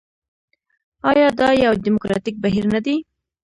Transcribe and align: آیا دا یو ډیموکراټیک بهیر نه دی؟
آیا 1.09 1.27
دا 1.39 1.49
یو 1.63 1.73
ډیموکراټیک 1.83 2.35
بهیر 2.43 2.65
نه 2.73 2.79
دی؟ 2.85 2.95